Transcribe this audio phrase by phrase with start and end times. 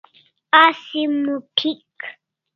[0.63, 1.99] Asi moth'ik